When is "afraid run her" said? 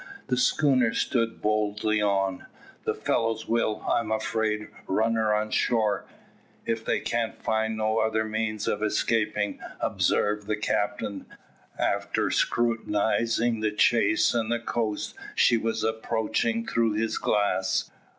4.11-5.31